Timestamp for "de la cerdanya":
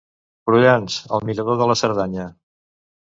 1.59-2.25